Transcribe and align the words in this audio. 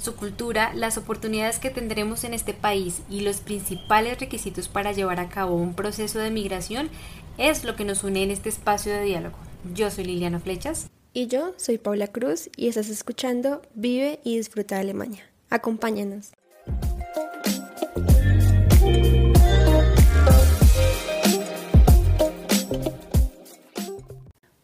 Su 0.00 0.16
cultura, 0.16 0.72
las 0.74 0.96
oportunidades 0.96 1.58
que 1.58 1.68
tendremos 1.68 2.24
en 2.24 2.32
este 2.32 2.54
país 2.54 3.02
y 3.10 3.20
los 3.20 3.40
principales 3.40 4.18
requisitos 4.18 4.66
para 4.66 4.92
llevar 4.92 5.20
a 5.20 5.28
cabo 5.28 5.56
un 5.56 5.74
proceso 5.74 6.18
de 6.18 6.30
migración 6.30 6.88
es 7.36 7.64
lo 7.64 7.76
que 7.76 7.84
nos 7.84 8.02
une 8.02 8.22
en 8.22 8.30
este 8.30 8.48
espacio 8.48 8.94
de 8.94 9.02
diálogo. 9.02 9.36
Yo 9.74 9.90
soy 9.90 10.04
Liliana 10.04 10.40
Flechas. 10.40 10.88
Y 11.12 11.26
yo 11.26 11.52
soy 11.58 11.76
Paula 11.76 12.06
Cruz 12.06 12.48
y 12.56 12.68
estás 12.68 12.88
escuchando 12.88 13.60
Vive 13.74 14.20
y 14.24 14.38
Disfruta 14.38 14.76
de 14.76 14.80
Alemania. 14.80 15.22
Acompáñanos. 15.50 16.30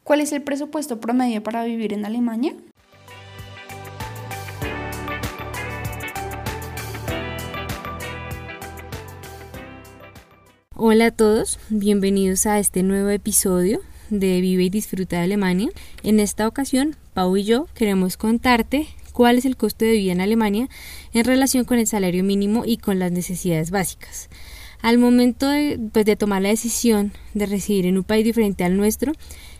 ¿Cuál 0.02 0.20
es 0.22 0.32
el 0.32 0.40
presupuesto 0.40 0.98
promedio 0.98 1.42
para 1.42 1.62
vivir 1.64 1.92
en 1.92 2.06
Alemania? 2.06 2.54
Hola 10.88 11.06
a 11.06 11.10
todos, 11.10 11.58
bienvenidos 11.68 12.46
a 12.46 12.60
este 12.60 12.84
nuevo 12.84 13.08
episodio 13.08 13.80
de 14.08 14.40
Vive 14.40 14.62
y 14.62 14.70
Disfruta 14.70 15.16
de 15.16 15.24
Alemania. 15.24 15.68
En 16.04 16.20
esta 16.20 16.46
ocasión, 16.46 16.94
Pau 17.12 17.36
y 17.36 17.42
yo 17.42 17.66
queremos 17.74 18.16
contarte 18.16 18.86
cuál 19.12 19.36
es 19.36 19.46
el 19.46 19.56
costo 19.56 19.84
de 19.84 19.90
vida 19.94 20.12
en 20.12 20.20
Alemania 20.20 20.68
en 21.12 21.24
relación 21.24 21.64
con 21.64 21.80
el 21.80 21.88
salario 21.88 22.22
mínimo 22.22 22.62
y 22.64 22.76
con 22.76 23.00
las 23.00 23.10
necesidades 23.10 23.72
básicas. 23.72 24.28
Al 24.80 24.98
momento 24.98 25.48
de, 25.48 25.76
pues, 25.92 26.04
de 26.04 26.14
tomar 26.14 26.40
la 26.40 26.50
decisión 26.50 27.10
de 27.34 27.46
residir 27.46 27.86
en 27.86 27.98
un 27.98 28.04
país 28.04 28.24
diferente 28.24 28.62
al 28.62 28.76
nuestro, 28.76 29.12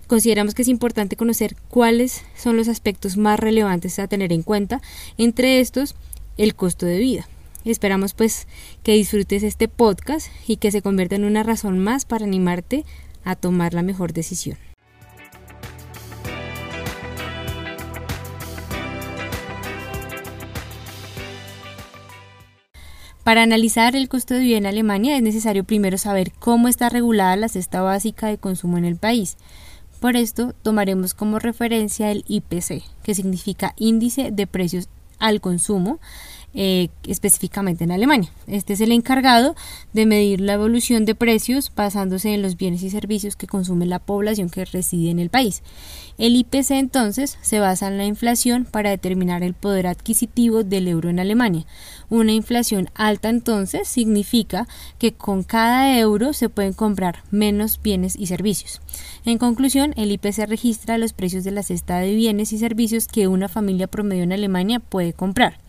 consideramos 0.07 0.55
que 0.55 0.63
es 0.63 0.69
importante 0.69 1.17
conocer 1.17 1.57
cuáles 1.69 2.23
son 2.37 2.57
los 2.57 2.69
aspectos 2.69 3.17
más 3.17 3.41
relevantes 3.41 3.99
a 3.99 4.07
tener 4.07 4.33
en 4.33 4.45
cuenta, 4.45 4.81
entre 5.19 5.59
estos 5.59 5.97
el 6.37 6.55
costo 6.55 6.87
de 6.87 7.01
vida. 7.01 7.29
Esperamos 7.67 8.15
pues 8.15 8.47
que 8.85 8.93
disfrutes 8.93 9.43
este 9.43 9.67
podcast 9.67 10.29
y 10.47 10.59
que 10.59 10.71
se 10.71 10.83
convierta 10.83 11.17
en 11.17 11.25
una 11.25 11.43
razón 11.43 11.81
más 11.81 12.05
para 12.05 12.25
animarte 12.25 12.85
a 13.25 13.35
tomar 13.35 13.75
la 13.75 13.83
mejor 13.83 14.13
decisión. 14.13 14.57
Para 23.25 23.43
analizar 23.43 23.97
el 23.97 24.09
costo 24.09 24.35
de 24.35 24.41
vida 24.41 24.59
en 24.59 24.67
Alemania 24.67 25.17
es 25.17 25.23
necesario 25.25 25.65
primero 25.65 25.99
saber 25.99 26.31
cómo 26.39 26.69
está 26.69 26.89
regulada 26.89 27.35
la 27.35 27.49
cesta 27.49 27.83
básica 27.83 28.29
de 28.29 28.39
consumo 28.39 28.79
en 28.79 28.85
el 28.85 28.95
país. 28.95 29.37
Por 29.99 30.15
esto 30.15 30.55
tomaremos 30.63 31.15
como 31.15 31.41
referencia 31.41 32.13
el 32.13 32.25
IPC, 32.29 32.85
que 33.03 33.15
significa 33.17 33.75
Índice 33.77 34.31
de 34.31 34.47
Precios 34.47 34.89
al 35.19 35.41
Consumo, 35.41 35.99
eh, 36.59 36.89
específicamente 37.07 37.85
en 37.85 37.93
Alemania. 37.93 38.31
Este 38.47 38.73
es 38.73 38.81
el 38.81 38.91
encargado 38.91 39.55
de 39.93 40.07
medir 40.07 40.41
la 40.41 40.55
evolución 40.55 41.05
de 41.05 41.15
precios 41.15 41.71
basándose 41.77 42.33
en 42.33 42.41
los 42.41 42.57
bienes 42.57 42.83
y 42.83 42.89
servicios 42.89 43.37
que 43.37 43.47
consume 43.47 43.85
la 43.85 43.99
población 43.99 44.49
que 44.49 44.65
reside 44.65 45.11
en 45.11 45.19
el 45.19 45.29
país. 45.29 45.63
El 46.17 46.35
IPC 46.35 46.71
entonces 46.71 47.37
se 47.43 47.61
basa 47.61 47.89
en 47.89 47.99
la 47.99 48.07
inflación 48.07 48.65
para 48.65 48.89
determinar 48.89 49.43
el 49.43 49.53
poder 49.53 49.87
adquisitivo 49.87 50.65
del 50.65 50.89
euro 50.89 51.11
en 51.11 51.21
Alemania. 51.21 51.67
Una 52.09 52.33
inflación 52.33 52.89
alta 52.95 53.29
entonces 53.29 53.87
significa 53.87 54.67
que 54.99 55.13
con 55.13 55.43
cada 55.43 55.99
euro 55.99 56.33
se 56.33 56.49
pueden 56.49 56.73
comprar 56.73 57.23
menos 57.31 57.83
bienes 57.83 58.17
y 58.17 58.29
servicios. 58.29 58.81
En 59.27 59.37
conclusión, 59.37 59.93
el 59.99 60.11
IPC 60.11 60.49
registra 60.49 60.97
los 60.97 61.13
precios 61.13 61.45
de 61.45 61.51
la 61.51 61.63
cesta 61.63 61.99
de 61.99 62.15
bienes 62.15 62.55
y 62.55 62.59
servicios 62.59 63.09
que 63.09 63.29
una 63.29 63.51
familia 63.51 63.89
promedio 63.89 64.23
en 64.23 64.33
Alemania 64.33 64.81
puede 64.81 65.13
comprar. 65.13 65.66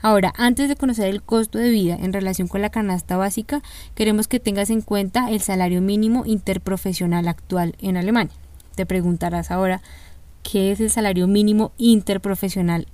Ahora, 0.00 0.32
antes 0.36 0.68
de 0.68 0.76
conocer 0.76 1.08
el 1.08 1.22
costo 1.22 1.58
de 1.58 1.70
vida 1.70 1.96
en 2.00 2.12
relación 2.12 2.46
con 2.46 2.62
la 2.62 2.70
canasta 2.70 3.16
básica, 3.16 3.62
queremos 3.94 4.28
que 4.28 4.38
tengas 4.38 4.70
en 4.70 4.80
cuenta 4.80 5.30
el 5.30 5.40
salario 5.40 5.80
mínimo 5.80 6.24
interprofesional 6.24 7.26
actual 7.26 7.74
en 7.80 7.96
Alemania. 7.96 8.34
Te 8.76 8.86
preguntarás 8.86 9.50
ahora, 9.50 9.82
¿qué 10.44 10.70
es 10.70 10.80
el 10.80 10.90
salario 10.90 11.26
mínimo 11.26 11.72
interprofesional 11.78 12.86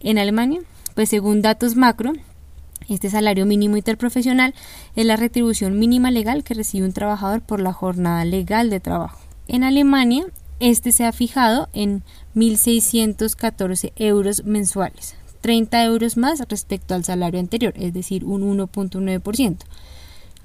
en 0.00 0.18
Alemania? 0.18 0.62
Pues 0.94 1.10
según 1.10 1.42
datos 1.42 1.76
macro, 1.76 2.14
este 2.88 3.10
salario 3.10 3.44
mínimo 3.44 3.76
interprofesional 3.76 4.54
es 4.96 5.04
la 5.04 5.16
retribución 5.16 5.78
mínima 5.78 6.10
legal 6.10 6.44
que 6.44 6.54
recibe 6.54 6.86
un 6.86 6.94
trabajador 6.94 7.42
por 7.42 7.60
la 7.60 7.74
jornada 7.74 8.24
legal 8.24 8.70
de 8.70 8.80
trabajo. 8.80 9.20
En 9.46 9.64
Alemania, 9.64 10.24
este 10.60 10.92
se 10.92 11.04
ha 11.04 11.12
fijado 11.12 11.68
en 11.74 12.02
1.614 12.34 13.92
euros 13.96 14.44
mensuales, 14.44 15.14
30 15.40 15.84
euros 15.84 16.16
más 16.16 16.40
respecto 16.48 16.94
al 16.94 17.04
salario 17.04 17.40
anterior, 17.40 17.74
es 17.76 17.92
decir, 17.92 18.24
un 18.24 18.42
1.9%. 18.58 19.58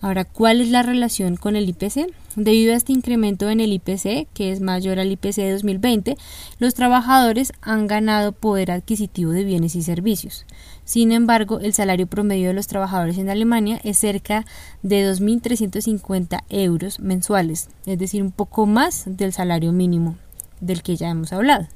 Ahora, 0.03 0.25
¿cuál 0.25 0.59
es 0.59 0.69
la 0.69 0.83
relación 0.83 1.37
con 1.37 1.55
el 1.55 1.69
IPC? 1.69 2.13
Debido 2.35 2.73
a 2.73 2.75
este 2.75 2.91
incremento 2.91 3.49
en 3.49 3.61
el 3.61 3.71
IPC, 3.71 4.27
que 4.33 4.51
es 4.51 4.59
mayor 4.59 4.99
al 4.99 5.09
IPC 5.09 5.37
de 5.37 5.53
2020, 5.53 6.17
los 6.59 6.73
trabajadores 6.73 7.53
han 7.61 7.87
ganado 7.87 8.33
poder 8.33 8.71
adquisitivo 8.71 9.31
de 9.31 9.45
bienes 9.45 9.75
y 9.75 9.81
servicios. 9.81 10.45
Sin 10.83 11.13
embargo, 11.13 11.61
el 11.61 11.73
salario 11.73 12.05
promedio 12.05 12.49
de 12.49 12.53
los 12.53 12.67
trabajadores 12.67 13.17
en 13.17 13.29
Alemania 13.29 13.79
es 13.85 13.97
cerca 13.97 14.45
de 14.81 15.09
2.350 15.09 16.43
euros 16.49 16.99
mensuales, 16.99 17.69
es 17.85 17.97
decir, 17.97 18.21
un 18.21 18.31
poco 18.31 18.65
más 18.65 19.03
del 19.05 19.31
salario 19.31 19.71
mínimo 19.71 20.17
del 20.59 20.83
que 20.83 20.97
ya 20.97 21.11
hemos 21.11 21.31
hablado. 21.31 21.69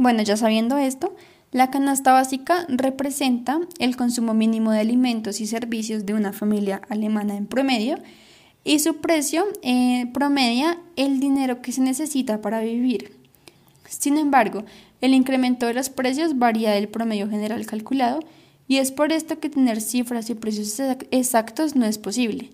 Bueno, 0.00 0.22
ya 0.22 0.38
sabiendo 0.38 0.78
esto, 0.78 1.14
la 1.52 1.70
canasta 1.70 2.14
básica 2.14 2.64
representa 2.68 3.60
el 3.78 3.98
consumo 3.98 4.32
mínimo 4.32 4.72
de 4.72 4.80
alimentos 4.80 5.42
y 5.42 5.46
servicios 5.46 6.06
de 6.06 6.14
una 6.14 6.32
familia 6.32 6.80
alemana 6.88 7.36
en 7.36 7.46
promedio 7.46 7.98
y 8.64 8.78
su 8.78 8.96
precio 9.02 9.44
eh, 9.60 10.06
promedia 10.14 10.78
el 10.96 11.20
dinero 11.20 11.60
que 11.60 11.72
se 11.72 11.82
necesita 11.82 12.40
para 12.40 12.60
vivir. 12.60 13.14
Sin 13.90 14.16
embargo, 14.16 14.64
el 15.02 15.12
incremento 15.12 15.66
de 15.66 15.74
los 15.74 15.90
precios 15.90 16.38
varía 16.38 16.70
del 16.70 16.88
promedio 16.88 17.28
general 17.28 17.66
calculado 17.66 18.20
y 18.68 18.78
es 18.78 18.92
por 18.92 19.12
esto 19.12 19.38
que 19.38 19.50
tener 19.50 19.82
cifras 19.82 20.30
y 20.30 20.34
precios 20.34 20.80
exactos 21.10 21.76
no 21.76 21.84
es 21.84 21.98
posible. 21.98 22.48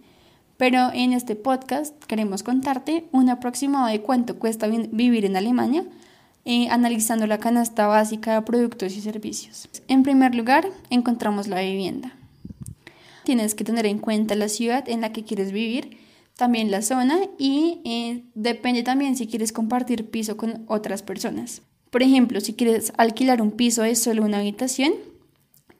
Pero 0.56 0.90
en 0.92 1.12
este 1.12 1.36
podcast 1.36 1.94
queremos 2.06 2.42
contarte 2.42 3.04
un 3.12 3.30
aproximado 3.30 3.86
de 3.86 4.02
cuánto 4.02 4.36
cuesta 4.40 4.66
vivir 4.66 5.24
en 5.24 5.36
Alemania 5.36 5.84
eh, 6.46 6.68
analizando 6.70 7.26
la 7.26 7.38
canasta 7.38 7.88
básica 7.88 8.34
de 8.34 8.42
productos 8.42 8.96
y 8.96 9.00
servicios. 9.00 9.68
En 9.88 10.04
primer 10.04 10.36
lugar, 10.36 10.70
encontramos 10.90 11.48
la 11.48 11.60
vivienda. 11.60 12.14
Tienes 13.24 13.56
que 13.56 13.64
tener 13.64 13.84
en 13.84 13.98
cuenta 13.98 14.36
la 14.36 14.48
ciudad 14.48 14.88
en 14.88 15.00
la 15.00 15.12
que 15.12 15.24
quieres 15.24 15.50
vivir, 15.50 15.98
también 16.36 16.70
la 16.70 16.82
zona 16.82 17.18
y 17.36 17.80
eh, 17.84 18.22
depende 18.36 18.84
también 18.84 19.16
si 19.16 19.26
quieres 19.26 19.52
compartir 19.52 20.08
piso 20.08 20.36
con 20.36 20.64
otras 20.68 21.02
personas. 21.02 21.62
Por 21.90 22.04
ejemplo, 22.04 22.40
si 22.40 22.54
quieres 22.54 22.92
alquilar 22.96 23.42
un 23.42 23.50
piso 23.50 23.82
de 23.82 23.96
solo 23.96 24.22
una 24.22 24.38
habitación, 24.38 24.92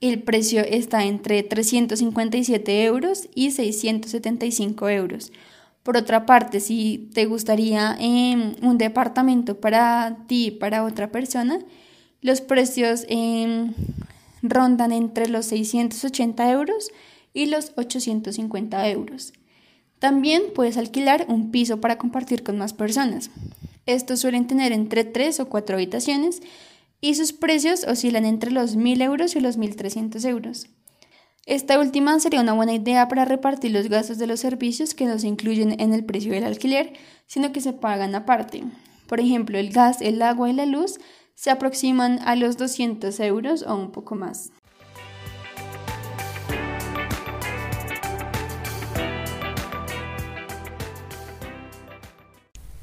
el 0.00 0.20
precio 0.20 0.62
está 0.62 1.04
entre 1.04 1.44
357 1.44 2.84
euros 2.84 3.28
y 3.36 3.52
675 3.52 4.88
euros 4.88 5.30
por 5.86 5.96
otra 5.96 6.26
parte, 6.26 6.58
si 6.58 7.08
te 7.14 7.26
gustaría 7.26 7.96
em, 8.00 8.56
un 8.60 8.76
departamento 8.76 9.60
para 9.60 10.18
ti 10.26 10.46
y 10.46 10.50
para 10.50 10.82
otra 10.82 11.12
persona, 11.12 11.60
los 12.20 12.40
precios 12.40 13.06
em, 13.08 13.72
rondan 14.42 14.90
entre 14.90 15.28
los 15.28 15.46
680 15.46 16.50
euros 16.50 16.90
y 17.32 17.46
los 17.46 17.72
850 17.76 18.88
euros. 18.88 19.32
También 20.00 20.42
puedes 20.56 20.76
alquilar 20.76 21.24
un 21.28 21.52
piso 21.52 21.80
para 21.80 21.98
compartir 21.98 22.42
con 22.42 22.58
más 22.58 22.72
personas. 22.72 23.30
Estos 23.86 24.18
suelen 24.18 24.48
tener 24.48 24.72
entre 24.72 25.04
3 25.04 25.38
o 25.38 25.48
4 25.48 25.76
habitaciones 25.76 26.42
y 27.00 27.14
sus 27.14 27.32
precios 27.32 27.84
oscilan 27.84 28.24
entre 28.24 28.50
los 28.50 28.76
1.000 28.76 29.02
euros 29.02 29.36
y 29.36 29.40
los 29.40 29.56
1.300 29.56 30.28
euros. 30.28 30.66
Esta 31.46 31.78
última 31.78 32.19
sería 32.19 32.40
una 32.40 32.54
buena 32.54 32.75
idea 32.75 33.06
para 33.06 33.25
repartir 33.25 33.70
los 33.70 33.88
gastos 33.88 34.19
de 34.19 34.26
los 34.26 34.40
servicios 34.40 34.94
que 34.94 35.04
no 35.04 35.16
se 35.16 35.28
incluyen 35.28 35.78
en 35.78 35.94
el 35.94 36.04
precio 36.04 36.32
del 36.32 36.43
alquiler, 36.43 36.94
sino 37.28 37.52
que 37.52 37.60
se 37.60 37.72
pagan 37.72 38.16
aparte. 38.16 38.64
Por 39.06 39.20
ejemplo, 39.20 39.56
el 39.56 39.70
gas, 39.70 40.00
el 40.00 40.20
agua 40.22 40.50
y 40.50 40.54
la 40.54 40.66
luz 40.66 40.98
se 41.37 41.52
aproximan 41.52 42.19
a 42.25 42.34
los 42.34 42.56
200 42.56 43.20
euros 43.20 43.62
o 43.62 43.76
un 43.76 43.93
poco 43.93 44.16
más. 44.16 44.50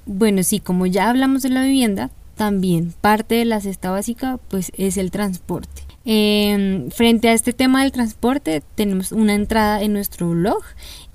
Bueno, 0.06 0.42
sí, 0.44 0.62
como 0.62 0.86
ya 0.86 1.10
hablamos 1.10 1.44
de 1.44 1.50
la 1.50 1.64
vivienda, 1.64 2.12
también 2.36 2.94
parte 3.02 3.36
de 3.36 3.44
la 3.44 3.60
cesta 3.60 3.92
básica 3.92 4.40
pues 4.48 4.72
es 4.78 4.96
el 4.96 5.12
transporte. 5.12 5.83
Em, 6.06 6.90
frente 6.92 7.30
a 7.30 7.34
este 7.34 7.54
tema 7.54 7.82
del 7.82 7.94
transporte 7.94 8.62
tenemos 8.76 9.14
una 9.14 9.36
entrada 9.36 9.82
en 9.82 9.94
nuestro 9.94 10.30
blog 10.32 10.62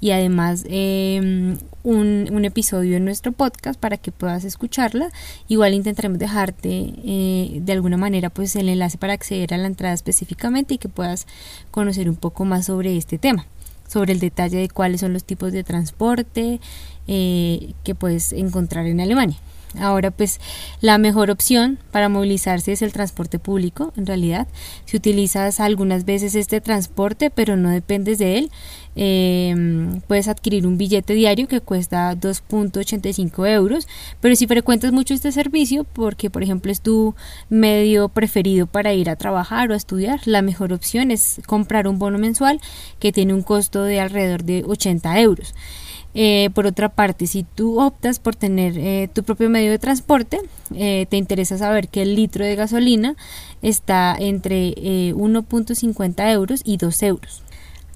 y 0.00 0.12
además 0.12 0.64
em, 0.66 1.58
un, 1.82 2.44
episodio 2.46 2.96
en 2.96 3.04
nuestro 3.04 3.32
podcast 3.32 3.78
para 3.78 3.98
que 3.98 4.12
puedas 4.12 4.44
escucharla. 4.44 5.10
Igual 5.46 5.74
intentaremos 5.74 6.18
dejarte 6.18 6.94
eh, 7.04 7.58
de 7.60 7.72
alguna 7.72 7.98
manera 7.98 8.30
pues 8.30 8.56
el 8.56 8.70
enlace 8.70 8.96
para 8.96 9.12
acceder 9.12 9.52
a 9.52 9.58
la 9.58 9.66
entrada 9.66 9.92
específicamente 9.92 10.74
y 10.74 10.78
que 10.78 10.88
puedas 10.88 11.26
conocer 11.70 12.08
un 12.08 12.16
poco 12.16 12.46
más 12.46 12.66
sobre 12.66 12.96
este 12.96 13.18
tema, 13.18 13.46
sobre 13.86 14.14
el 14.14 14.20
detalle 14.20 14.56
de 14.56 14.70
cuáles 14.70 15.02
son 15.02 15.12
los 15.12 15.24
tipos 15.24 15.52
de 15.52 15.64
transporte 15.64 16.60
eh, 17.06 17.74
que 17.84 17.94
puedes 17.94 18.32
encontrar 18.32 18.86
en 18.86 19.00
Alemania. 19.00 19.36
Ahora 19.78 20.10
pues 20.10 20.40
la 20.80 20.96
mejor 20.98 21.30
opción 21.30 21.78
para 21.92 22.08
movilizarse 22.08 22.72
es 22.72 22.82
el 22.82 22.92
transporte 22.92 23.38
público, 23.38 23.92
en 23.96 24.06
realidad. 24.06 24.48
Si 24.86 24.96
utilizas 24.96 25.60
algunas 25.60 26.04
veces 26.04 26.34
este 26.34 26.60
transporte 26.60 27.30
pero 27.30 27.56
no 27.56 27.70
dependes 27.70 28.18
de 28.18 28.38
él, 28.38 28.50
em, 28.96 30.00
puedes 30.06 30.26
adquirir 30.28 30.66
un 30.66 30.78
billete 30.78 31.12
diario 31.12 31.48
que 31.48 31.60
cuesta 31.60 32.14
2.85 32.14 33.46
euros, 33.46 33.86
pero 34.20 34.34
si 34.36 34.46
frecuentas 34.46 34.92
mucho 34.92 35.14
este 35.14 35.32
servicio, 35.32 35.84
porque 35.84 36.30
por 36.30 36.42
ejemplo 36.42 36.72
es 36.72 36.80
tu 36.80 37.14
medio 37.50 38.08
preferido 38.08 38.66
para 38.66 38.94
ir 38.94 39.10
a 39.10 39.16
trabajar 39.16 39.70
o 39.70 39.74
a 39.74 39.76
estudiar, 39.76 40.20
la 40.24 40.42
mejor 40.42 40.72
opción 40.72 41.10
es 41.10 41.40
comprar 41.46 41.88
un 41.88 41.98
bono 41.98 42.18
mensual 42.18 42.60
que 42.98 43.12
tiene 43.12 43.34
un 43.34 43.42
costo 43.42 43.82
de 43.82 44.00
alrededor 44.00 44.44
de 44.44 44.64
80 44.66 45.20
euros. 45.20 45.54
Eh, 46.14 46.50
por 46.54 46.66
otra 46.66 46.88
parte, 46.88 47.26
si 47.26 47.44
tú 47.44 47.80
optas 47.80 48.18
por 48.18 48.34
tener 48.34 48.78
eh, 48.78 49.08
tu 49.12 49.22
propio 49.22 49.50
medio 49.50 49.70
de 49.70 49.78
transporte, 49.78 50.40
eh, 50.74 51.06
te 51.08 51.16
interesa 51.16 51.58
saber 51.58 51.88
que 51.88 52.02
el 52.02 52.14
litro 52.14 52.44
de 52.44 52.56
gasolina 52.56 53.14
está 53.62 54.16
entre 54.18 54.74
1.50 55.14 56.32
euros 56.32 56.62
y 56.64 56.76
2 56.76 57.02
euros. 57.02 57.42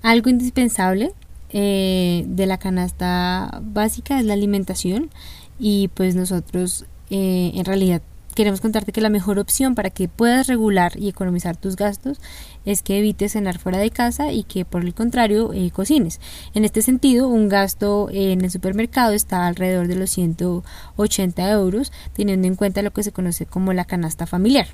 Algo 0.03 0.31
indispensable 0.31 1.13
de 1.53 2.45
la 2.47 2.57
canasta 2.57 3.61
básica 3.63 4.19
es 4.19 4.25
la 4.25 4.33
alimentación 4.33 5.11
y 5.59 5.89
pues 5.89 6.15
nosotros 6.15 6.87
en 7.11 7.63
realidad 7.67 8.01
queremos 8.35 8.61
contarte 8.61 8.93
que 8.93 9.01
la 9.01 9.09
mejor 9.09 9.39
opción 9.39 9.75
para 9.75 9.91
que 9.91 10.09
puedas 10.09 10.47
regular 10.47 10.93
y 10.97 11.09
economizar 11.09 11.57
tus 11.57 11.77
gastos 11.77 12.21
es 12.65 12.83
que 12.83 12.99
evites 12.99 13.33
cenar 13.33 13.59
fuera 13.59 13.79
de 13.79 13.91
casa 13.91 14.33
y 14.33 14.45
que 14.45 14.65
por 14.65 14.83
el 14.83 14.95
contrario 14.95 15.53
eh, 15.53 15.71
cocines. 15.71 16.21
En 16.55 16.65
este 16.65 16.83
sentido, 16.83 17.29
un 17.29 17.49
gasto 17.49 18.09
en 18.11 18.43
el 18.43 18.51
supermercado 18.51 19.13
está 19.13 19.47
alrededor 19.47 19.89
de 19.89 19.97
los 19.97 20.11
180 20.11 21.51
euros, 21.51 21.93
teniendo 22.15 22.49
en 22.49 22.57
cuenta 22.57 22.83
lo 22.83 22.93
que 22.93 23.03
se 23.03 23.13
conoce 23.13 23.47
como 23.47 23.73
la 23.73 23.85
canasta 23.85 24.27
familiar. 24.27 24.69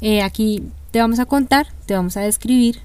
Eh, 0.00 0.22
aquí 0.22 0.62
te 0.90 1.00
vamos 1.00 1.18
a 1.18 1.26
contar, 1.26 1.68
te 1.86 1.94
vamos 1.94 2.16
a 2.16 2.20
describir 2.20 2.80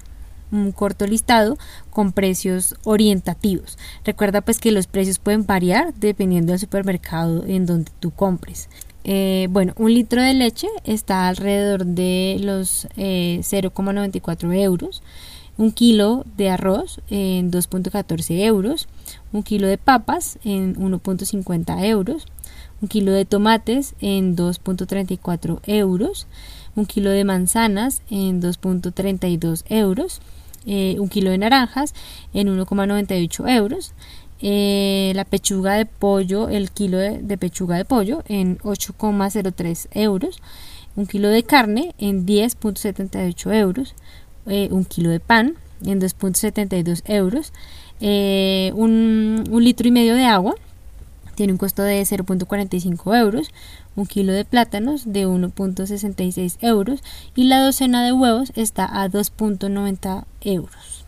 un 0.50 0.70
corto 0.72 1.06
listado 1.06 1.58
con 1.90 2.12
precios 2.12 2.76
orientativos. 2.84 3.78
Recuerda 4.04 4.42
pues 4.42 4.58
que 4.58 4.70
los 4.70 4.86
precios 4.86 5.18
pueden 5.18 5.46
variar 5.46 5.94
dependiendo 5.94 6.52
del 6.52 6.60
supermercado 6.60 7.44
en 7.46 7.66
donde 7.66 7.90
tú 8.00 8.10
compres. 8.10 8.68
Eh, 9.04 9.48
bueno, 9.50 9.72
un 9.76 9.92
litro 9.92 10.22
de 10.22 10.34
leche 10.34 10.68
está 10.84 11.28
alrededor 11.28 11.84
de 11.86 12.38
los 12.40 12.86
0,94 12.96 14.52
eh, 14.52 14.62
euros. 14.62 15.02
Un 15.58 15.70
kilo 15.70 16.24
de 16.36 16.48
arroz 16.48 17.00
en 17.10 17.50
2.14 17.50 18.44
euros. 18.44 18.88
Un 19.32 19.42
kilo 19.42 19.66
de 19.66 19.78
papas 19.78 20.38
en 20.44 20.76
1.50 20.76 21.84
euros. 21.84 22.26
Un 22.80 22.88
kilo 22.88 23.12
de 23.12 23.24
tomates 23.24 23.94
en 24.00 24.36
2.34 24.36 25.60
euros. 25.66 26.26
Un 26.74 26.86
kilo 26.86 27.10
de 27.10 27.24
manzanas 27.24 28.02
en 28.10 28.40
2.32 28.40 29.64
euros. 29.68 30.20
Eh, 30.64 30.96
un 31.00 31.08
kilo 31.08 31.30
de 31.30 31.38
naranjas 31.38 31.92
en 32.32 32.48
1,98 32.48 33.50
euros 33.56 33.92
eh, 34.42 35.12
la 35.14 35.24
pechuga 35.24 35.74
de 35.74 35.86
pollo, 35.86 36.48
el 36.48 36.70
kilo 36.70 36.98
de, 36.98 37.38
pechuga 37.38 37.76
de 37.76 37.84
pollo 37.84 38.24
en 38.26 38.58
8,03 38.58 39.88
euros, 39.92 40.40
un 40.96 41.06
kilo 41.06 41.28
de 41.28 41.44
carne 41.44 41.94
en 41.98 42.26
10.78 42.26 43.54
euros, 43.54 43.94
eh, 44.46 44.68
un 44.72 44.84
kilo 44.84 45.10
de 45.10 45.20
pan 45.20 45.54
en 45.84 46.00
2.72 46.00 47.02
euros, 47.06 47.52
eh, 48.00 48.72
un, 48.74 49.44
un, 49.48 49.64
litro 49.64 49.86
y 49.86 49.92
medio 49.92 50.16
de 50.16 50.24
agua 50.24 50.54
tiene 51.34 51.52
un 51.52 51.58
costo 51.58 51.82
de 51.82 52.02
0.45 52.02 53.18
euros, 53.18 53.50
un 53.96 54.06
kilo 54.06 54.32
de 54.32 54.44
plátanos 54.44 55.12
de 55.12 55.26
1.66 55.26 56.58
euros 56.60 57.02
y 57.34 57.44
la 57.44 57.64
docena 57.64 58.04
de 58.04 58.12
huevos 58.12 58.52
está 58.56 58.84
a 58.84 59.08
2.90 59.08 60.24
euros. 60.42 61.01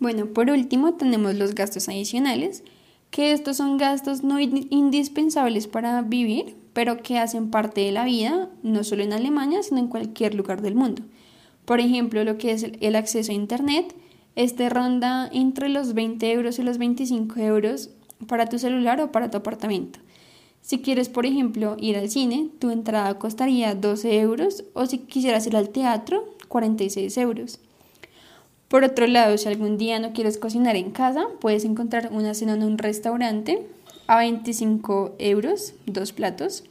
Bueno, 0.00 0.26
por 0.26 0.50
último 0.50 0.94
tenemos 0.94 1.34
los 1.34 1.54
gastos 1.54 1.88
adicionales, 1.88 2.62
que 3.10 3.32
estos 3.32 3.56
son 3.56 3.78
gastos 3.78 4.22
no 4.22 4.38
indispensables 4.38 5.66
para 5.66 6.02
vivir, 6.02 6.56
pero 6.72 7.02
que 7.02 7.18
hacen 7.18 7.50
parte 7.50 7.80
de 7.80 7.92
la 7.92 8.04
vida, 8.04 8.50
no 8.62 8.84
solo 8.84 9.02
en 9.02 9.12
Alemania, 9.12 9.62
sino 9.62 9.80
en 9.80 9.88
cualquier 9.88 10.34
lugar 10.34 10.62
del 10.62 10.74
mundo. 10.74 11.02
Por 11.64 11.80
ejemplo, 11.80 12.22
lo 12.22 12.38
que 12.38 12.52
es 12.52 12.66
el 12.80 12.96
acceso 12.96 13.32
a 13.32 13.34
Internet, 13.34 13.94
este 14.36 14.68
ronda 14.68 15.28
entre 15.32 15.68
los 15.68 15.94
20 15.94 16.30
euros 16.30 16.58
y 16.58 16.62
los 16.62 16.78
25 16.78 17.40
euros 17.40 17.90
para 18.26 18.46
tu 18.46 18.58
celular 18.58 19.00
o 19.00 19.10
para 19.10 19.30
tu 19.30 19.38
apartamento. 19.38 19.98
Si 20.60 20.80
quieres, 20.80 21.08
por 21.08 21.26
ejemplo, 21.26 21.76
ir 21.80 21.96
al 21.96 22.10
cine, 22.10 22.50
tu 22.58 22.70
entrada 22.70 23.18
costaría 23.18 23.74
12 23.74 24.20
euros 24.20 24.64
o 24.74 24.86
si 24.86 24.98
quisieras 24.98 25.46
ir 25.46 25.56
al 25.56 25.70
teatro, 25.70 26.24
46 26.48 27.16
euros. 27.18 27.60
Por 28.68 28.84
otro 28.84 29.06
lado, 29.06 29.36
si 29.38 29.48
algún 29.48 29.78
día 29.78 29.98
no 29.98 30.12
quieres 30.12 30.36
cocinar 30.36 30.76
en 30.76 30.90
casa, 30.90 31.26
puedes 31.40 31.64
encontrar 31.64 32.10
una 32.12 32.34
cena 32.34 32.52
en 32.52 32.62
un 32.62 32.76
restaurante 32.76 33.66
a 34.06 34.18
25 34.18 35.14
euros, 35.18 35.74
dos 35.86 36.12
platos. 36.12 36.64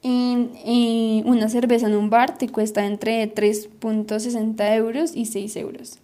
Y, 0.00 1.22
una 1.24 1.48
cerveza 1.48 1.88
en 1.88 1.96
un 1.96 2.08
bar 2.08 2.38
te 2.38 2.48
cuesta 2.48 2.86
entre 2.86 3.34
3.60 3.34 4.76
euros 4.76 5.16
y 5.16 5.26
6 5.26 5.56
euros. 5.56 5.98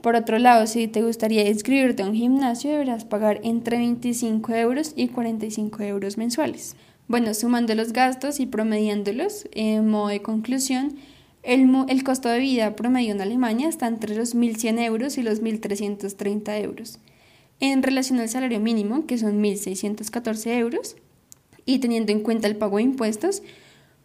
Por 0.00 0.16
otro 0.16 0.38
lado, 0.38 0.66
si 0.66 0.88
te 0.88 1.02
gustaría 1.02 1.48
inscribirte 1.48 2.02
a 2.02 2.06
un 2.06 2.14
gimnasio, 2.14 2.70
deberás 2.70 3.04
pagar 3.04 3.40
entre 3.42 3.76
25 3.76 4.54
euros 4.54 4.92
y 4.96 5.08
45 5.08 5.82
euros 5.82 6.16
mensuales. 6.16 6.76
Bueno, 7.08 7.34
sumando 7.34 7.74
los 7.74 7.92
gastos 7.92 8.40
y 8.40 8.46
promediándolos, 8.46 9.46
en 9.52 9.88
modo 9.88 10.08
de 10.08 10.22
conclusión, 10.22 10.96
el, 11.46 12.02
costo 12.02 12.28
de 12.28 12.40
vida 12.40 12.74
promedio 12.74 13.12
en 13.12 13.20
Alemania 13.20 13.68
está 13.68 13.86
entre 13.86 14.16
los 14.16 14.34
1.100 14.34 14.80
euros 14.84 15.16
y 15.16 15.22
los 15.22 15.42
1.330 15.42 16.62
euros. 16.62 16.98
En 17.60 17.82
relación 17.82 18.18
al 18.18 18.28
salario 18.28 18.58
mínimo, 18.58 19.06
que 19.06 19.16
son 19.16 19.42
1.614 19.42 20.58
euros, 20.58 20.96
y 21.64 21.78
teniendo 21.78 22.12
en 22.12 22.20
cuenta 22.20 22.48
el 22.48 22.56
pago 22.56 22.78
de 22.78 22.82
impuestos, 22.82 23.42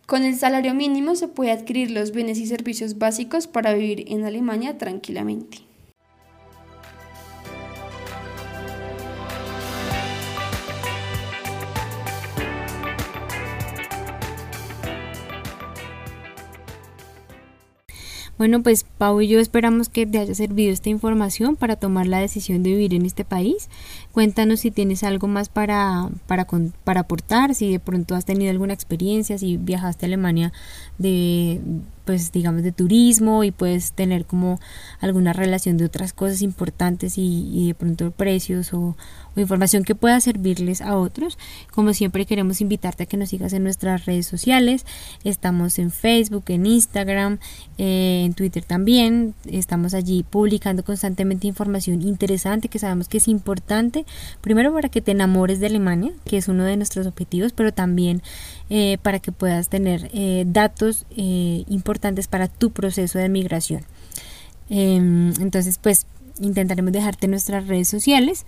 con 0.06 0.24
el 0.24 0.36
salario 0.36 0.74
mínimo 0.74 1.16
se 1.16 1.28
puede 1.28 1.52
adquirir 1.52 1.90
los 1.92 2.12
bienes 2.12 2.38
y 2.38 2.46
servicios 2.46 2.98
básicos 2.98 3.48
para 3.48 3.74
vivir 3.74 4.06
en 4.12 4.24
Alemania 4.24 4.78
tranquilamente. 4.78 5.71
Bueno, 18.42 18.64
pues 18.64 18.88
Pau 18.98 19.22
y 19.22 19.28
yo 19.28 19.40
esperamos 19.40 19.88
que 19.88 20.08
te 20.08 20.18
haya 20.18 20.34
servido 20.34 20.74
esta 20.74 20.90
información 20.90 21.56
para 21.56 21.76
tomar 21.76 22.08
la 22.08 22.18
decisión 22.18 22.64
de 22.64 22.72
vivir 22.72 22.96
en 22.96 23.06
este 23.06 23.24
país. 23.24 23.70
Cuéntanos 24.14 24.62
si 24.62 24.72
tienes 24.72 25.04
algo 25.04 25.28
más 25.28 25.48
para, 25.48 26.10
para, 26.26 26.48
para 26.84 27.02
aportar, 27.02 27.54
si 27.54 27.72
de 27.72 27.80
pronto 27.80 28.16
has 28.16 28.26
tenido 28.26 28.50
alguna 28.50 28.74
experiencia, 28.74 29.38
si 29.38 29.58
viajaste 29.58 30.06
a 30.06 30.08
Alemania 30.08 30.54
de 30.98 31.62
pues 32.06 32.32
digamos 32.32 32.64
de 32.64 32.72
turismo 32.72 33.44
y 33.44 33.52
puedes 33.52 33.94
tener 33.94 34.26
como 34.26 34.60
alguna 35.00 35.34
relación 35.34 35.78
de 35.78 35.86
otras 35.86 36.14
cosas 36.14 36.42
importantes 36.42 37.14
y, 37.18 37.68
de 37.68 37.76
pronto 37.76 38.12
precios 38.12 38.74
o, 38.74 38.96
información 39.38 39.86
que 39.86 39.96
pueda 39.96 40.20
servirles 40.20 40.82
a 40.82 40.98
otros. 40.98 41.38
Como 41.72 41.94
siempre 41.94 42.26
queremos 42.26 42.60
invitarte 42.60 43.04
a 43.04 43.06
que 43.06 43.16
nos 43.16 43.30
sigas 43.30 43.54
en 43.54 43.64
nuestras 43.64 44.06
redes 44.06 44.26
sociales. 44.26 44.86
Estamos 45.24 45.80
en 45.80 45.90
Facebook, 45.90 46.44
en 46.48 46.66
Instagram, 46.66 47.40
eh, 47.78 48.24
en 48.26 48.34
Twitter 48.34 48.66
también 48.66 49.34
estamos 49.46 49.94
allí 49.94 50.24
publicando 50.24 50.84
constantemente 50.84 51.48
información 51.48 52.02
interesante 52.02 52.68
que 52.68 52.80
sabemos 52.80 53.08
que 53.08 53.18
es 53.18 53.28
importante, 53.28 54.06
primero 54.42 54.74
para 54.74 54.90
que 54.90 55.02
te 55.02 55.12
enamores 55.12 55.60
de 55.60 55.68
Alemania, 55.68 56.12
que 56.26 56.38
es 56.38 56.48
uno 56.48 56.64
de 56.64 56.78
nuestros 56.78 57.08
objetivos, 57.08 57.54
pero 57.54 57.74
también 57.74 58.22
eh, 58.70 58.98
para 59.02 59.20
que 59.20 59.32
puedas 59.32 59.68
tener 59.70 60.10
eh, 60.14 60.46
datos 60.48 61.06
eh, 61.18 61.66
importantes 61.92 62.28
para 62.28 62.48
tu 62.48 62.72
proceso 62.72 63.20
de 63.20 63.28
migración. 63.28 63.84
Em, 64.70 65.34
entonces, 65.42 65.78
pues 65.78 66.06
intentaremos 66.40 66.94
dejarte 66.94 67.28
nuestras 67.28 67.68
redes 67.68 67.90
sociales. 67.90 68.46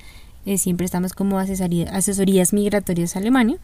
siempre 0.57 0.85
estamos 0.85 1.13
como 1.13 1.39
asesorías 1.39 2.51
migratorias 2.51 3.15
Alemania 3.15 3.59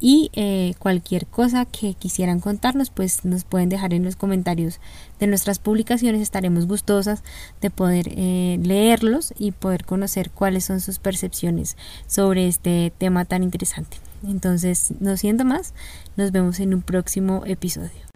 y 0.00 0.30
eh, 0.34 0.74
cualquier 0.80 1.26
cosa 1.26 1.66
que 1.66 1.94
quisieran 1.94 2.40
contarnos 2.40 2.90
pues 2.90 3.24
nos 3.24 3.44
pueden 3.44 3.68
dejar 3.68 3.94
en 3.94 4.04
los 4.04 4.16
comentarios 4.16 4.80
de 5.20 5.28
nuestras 5.28 5.60
publicaciones 5.60 6.20
estaremos 6.20 6.66
gustosas 6.66 7.22
de 7.60 7.70
poder 7.70 8.08
eh, 8.10 8.58
leerlos 8.60 9.34
y 9.38 9.52
poder 9.52 9.84
conocer 9.84 10.30
cuáles 10.30 10.64
son 10.64 10.80
sus 10.80 10.98
percepciones 10.98 11.76
sobre 12.08 12.48
este 12.48 12.92
tema 12.98 13.24
tan 13.24 13.44
interesante 13.44 13.98
entonces 14.26 14.94
no 14.98 15.16
siendo 15.16 15.44
más 15.44 15.74
nos 16.16 16.32
vemos 16.32 16.58
en 16.58 16.74
un 16.74 16.82
próximo 16.82 17.44
episodio 17.46 18.06